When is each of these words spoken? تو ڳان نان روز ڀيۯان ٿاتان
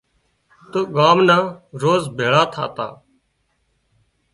تو 0.71 0.79
ڳان 0.95 1.17
نان 1.27 1.43
روز 1.81 2.03
ڀيۯان 2.17 2.45
ٿاتان 2.53 2.91